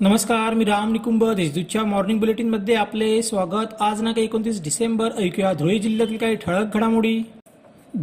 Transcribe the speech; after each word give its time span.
नमस्कार 0.00 0.54
मी 0.54 0.64
राम 0.64 0.92
निकुंभ. 0.92 1.24
देशदूतच्या 1.24 1.84
मॉर्निंग 1.84 2.18
बुलेटिनमध्ये 2.18 2.74
आपले 2.74 3.22
स्वागत. 3.22 3.66
आज 3.80 4.02
ना 4.02 4.12
काही 4.12 4.24
एकोणतीस 4.24 4.62
डिसेंबर 4.62 5.10
ऐकूया 5.18 5.52
धुळे 5.52 5.78
जिल्ह्यातील 5.78 6.16
काही 6.16 6.34
ठळक 6.34 6.74
घडामोडी. 6.74 7.22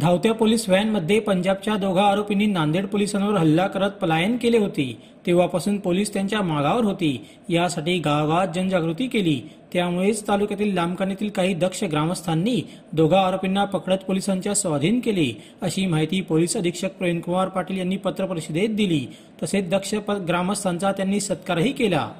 धावत्या 0.00 0.32
पोलीस 0.34 0.68
व्हॅनमध्ये 0.68 1.20
पंजाबच्या 1.20 1.76
दोघा 1.76 2.02
आरोपींनी 2.02 2.46
नांदेड 2.46 2.86
पोलिसांवर 2.86 3.36
हल्ला 3.36 3.66
करत 3.66 3.90
पलायन 3.90 4.36
केले 4.36 4.58
होते. 4.58 5.02
तेव्हापासून 5.26 5.78
पोलीस 5.78 6.12
त्यांच्या 6.12 6.42
मागावर 6.42 6.84
होती. 6.84 7.26
यासाठी 7.48 7.98
गावागावात 7.98 8.48
जनजागृती 8.54 9.06
केली. 9.06 9.40
त्यामुळेच 9.74 10.28
तालुक्यातील 10.28 10.74
लांबकानीतील 10.74 11.28
काही 11.28 11.54
दक्ष 11.54 11.84
ग्रामस्थांनी 11.84 12.62
दोघा 12.92 13.20
आरोपींना 13.20 13.64
पकडत 13.64 13.96
पोलिसांच्या 13.96 14.54
स्वाधीन 14.54 15.00
केले 15.00 15.42
अशी 15.62 15.86
माहिती 15.86 16.20
पोलीस 16.20 16.56
अधीक्षक 16.56 16.92
प्रवीणकुमार 16.92 17.48
पाटील 17.48 17.78
यांनी 17.78 17.96
पत्रपरिषदेत 17.96 18.68
दिली. 18.68 19.06
तसेच 19.42 19.70
दक्ष 19.70 19.94
प- 19.94 20.10
ग्रामस्थांचा 20.10 20.92
त्यांनी 20.92 21.20
सत्कारही 21.20 21.72
केला. 21.72 22.12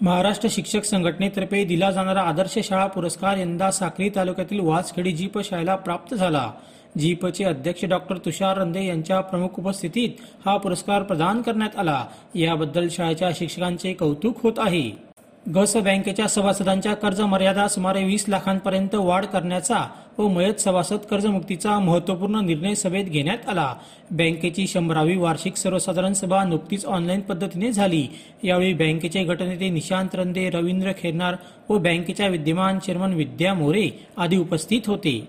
महाराष्ट्र 0.00 0.48
शिक्षक 0.52 0.84
संघटनेतर्फे 0.84 1.64
दिला 1.64 1.90
जाणारा 1.90 2.22
आदर्श 2.22 2.58
शाळा 2.64 2.86
पुरस्कार 2.86 3.36
यंदा 3.36 3.70
साक्री 3.70 4.10
तालुक्यातील 4.16 4.60
वासखेडी 4.60 5.12
जीप 5.12 5.40
शाळेला 5.40 5.76
प्राप्त 5.76 6.14
झाला. 6.14 6.52
जीपचे 6.98 7.44
अध्यक्ष 7.44 7.84
डॉक्टर 7.84 8.16
तुषार 8.16 8.58
रंदे 8.58 8.84
यांच्या 8.84 9.20
प्रमुख 9.20 9.48
उपस्थितीत 9.58 10.10
हा 10.46 10.56
पुरस्कार 10.56 11.02
प्रदान 11.02 11.42
करण्यात 11.42 11.78
आला. 11.78 12.06
याबद्दल 12.34 12.88
शाळेच्या 12.90 13.30
शिक्षकांचे 13.34 13.92
कौतुक 13.92 14.42
होत 14.42 14.52
आहे. 14.58 15.11
गस 15.46 15.76
बँकेच्या 15.76 16.26
सभासदांच्या 16.28 16.94
कर्ज 16.94 17.20
मर्यादा 17.20 17.66
सुमारे 17.68 18.02
वीस 18.04 18.24
लाखांपर्यंत 18.28 18.94
वाढ 18.94 19.24
करण्याचा 19.24 19.78
व 20.18 20.28
मयत 20.28 20.60
सभासद 20.60 20.98
कर्जमुक्तीचा 21.10 21.78
महत्त्वपूर्ण 21.78 22.44
निर्णय 22.44 22.74
सभेत 22.74 23.04
घेण्यात 23.04 23.48
आला. 23.48 23.74
बँकेची 24.10 24.66
शंभरावी 24.66 25.16
वार्षिक 25.16 25.56
सर्वसाधारण 25.56 26.12
सभा 26.12 26.44
नुकतीच 26.44 26.86
ऑनलाईन 26.86 27.20
पद्धतीने 27.20 27.72
झाली. 27.72 28.06
यावेळी 28.44 28.72
बँकेचे 28.74 29.24
गटनेते 29.24 29.70
निशांत 29.70 30.14
रंदे 30.14 30.48
रवींद्र 30.50 30.92
खेरनार 30.92 31.36
व 31.68 31.78
बँकेच्या 31.78 32.28
विद्यमान 32.28 32.78
चेअरमन 32.78 33.12
विद्या 33.12 33.54
मोरे 33.54 33.88
आदी 34.16 34.36
उपस्थित 34.36 34.80
होते. 34.86 35.20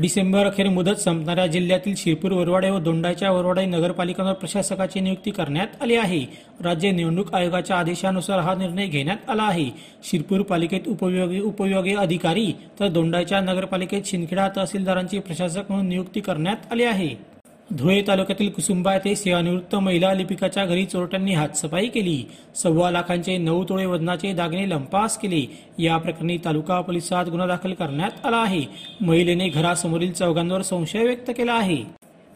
डिसेंबर 0.00 0.46
अखेर 0.46 0.68
मुदत 0.68 0.98
संपणाऱ्या 1.00 1.46
जिल्ह्यातील 1.46 1.94
शिरपूर 1.96 2.32
वरवाडे 2.32 2.70
व 2.70 2.78
दोंडाच्या 2.78 3.30
वरवाडे 3.32 3.64
नगरपालिकांवर 3.66 4.32
प्रशासकाची 4.32 5.00
नियुक्ती 5.00 5.30
करण्यात 5.30 5.82
आली 5.82 5.94
आहे. 5.96 6.20
राज्य 6.64 6.90
निवडणूक 6.90 7.34
आयोगाच्या 7.34 7.76
आदेशानुसार 7.76 8.38
हा 8.38 8.54
निर्णय 8.54 8.86
घेण्यात 8.86 9.30
आला 9.30 9.42
आहे. 9.42 9.68
शिरपूर 10.04 10.42
पालिकेत 10.42 10.88
उपयोगी 10.88 11.40
उपयोगी 11.40 11.94
अधिकारी 11.94 12.52
तर 12.80 12.88
दोंडाच्या 12.88 13.40
नगरपालिकेत 13.40 14.02
शिंदखेडा 14.06 14.48
तहसीलदारांची 14.56 15.18
प्रशासक 15.18 15.70
म्हणून 15.70 15.88
नियुक्ती 15.88 16.20
करण्यात 16.20 16.72
आली 16.72 16.84
आहे. 16.84 17.35
धुळे 17.74 18.02
तालुक्यातील 18.06 18.50
कुसुंबा 18.50 18.94
येथे 18.94 19.16
सेवानिवृत्त 19.16 19.74
महिला 19.74 20.12
लिपिकाच्या 20.14 20.64
घरी 20.64 20.84
चोरट्यांनी 20.84 21.34
हातसफाई 21.34 21.86
केली. 21.86 22.22
सव्वा 22.54 22.90
लाखांचे 22.90 23.36
नऊ 23.38 23.64
तोळे 23.64 23.86
वजनाचे 23.86 24.32
दागिने 24.32 24.70
लंपास 24.70 25.18
केले. 25.18 25.44
या 25.78 25.96
प्रकरणी 25.96 26.38
तालुका 26.44 26.80
पोलिसात 26.80 27.26
गुन्हा 27.26 27.46
दाखल 27.46 27.72
करण्यात 27.72 28.26
आला 28.26 28.36
आहे. 28.36 28.64
महिलेने 29.00 29.48
घरासमोरील 29.48 30.12
चौघांवर 30.12 30.62
संशय 30.62 31.02
व्यक्त 31.02 31.30
केला 31.30 31.52
आहे. 31.52 31.82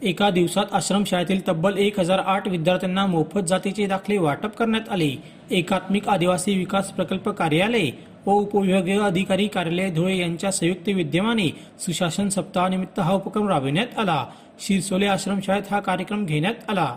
एका 0.02 0.30
दिवसात 0.30 0.64
आश्रमशाळेतील 0.72 1.48
तब्बल 1.48 1.78
एक 1.78 2.00
हजार 2.00 2.18
आठ 2.18 2.48
विद्यार्थ्यांना 2.48 3.06
मोफत 3.06 3.40
जातीचे 3.40 3.86
दाखले 3.86 4.18
वाटप 4.18 4.56
करण्यात 4.56 4.88
आले. 4.90 5.10
एकात्मिक 5.50 6.08
आदिवासी 6.08 6.54
विकास 6.54 6.90
प्रकल्प 6.90 7.28
कार्यालय 7.28 7.90
व 8.26 8.30
उपविभागीय 8.30 8.98
अधिकारी 8.98 9.48
कार्यालय 9.48 9.90
धुळे 9.90 10.18
यांच्या 10.18 10.50
संयुक्त 10.50 10.88
विद्यमाने 10.88 11.48
सुशासन 11.78 12.28
सप्ताहानिमित्त 12.28 13.00
हा 13.00 13.12
उपक्रम 13.12 13.48
राबविण्यात 13.48 13.98
आला. 13.98 14.26
शिरसोले 14.60 15.06
आश्रमशाळेत 15.06 15.62
हा 15.70 15.80
कार्यक्रम 15.80 16.24
घेण्यात 16.24 16.70
आला. 16.70 16.96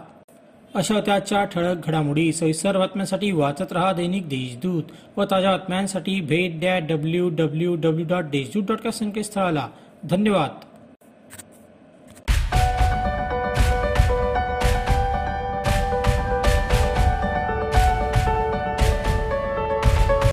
अशा 0.75 0.99
त्याच्या 0.99 1.43
ठळक 1.43 1.87
घडामोडी 1.87 2.33
सविस्तर 2.33 2.77
बातम्यांसाठी 2.77 3.31
वाचत 3.31 3.71
रहा 3.71 3.93
दैनिक 3.93 4.29
देशदूत 4.29 4.83
व 5.17 5.23
ताज्या 5.31 5.51
बातम्यांसाठी 5.51 6.21
भेट 6.21 6.59
द्या 6.59 6.79
W 6.79 7.29
W 7.29 7.75
W 7.75 8.05
dot 8.07 8.23
Deshdoot 8.23 8.63
dot 8.63 8.87
संकेतस्थळाला. 8.87 9.67
धन्यवाद. 10.09 10.49